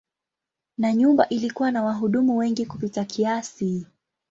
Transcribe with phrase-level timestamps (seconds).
[0.77, 3.85] Na nyumba ilikuwa na wahudumu wengi kupita kiasi.